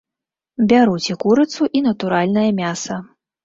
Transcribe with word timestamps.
Бяруць 0.71 1.11
і 1.11 1.17
курыцу, 1.25 1.69
і 1.77 1.85
натуральнае 1.91 2.51
мяса. 2.65 3.03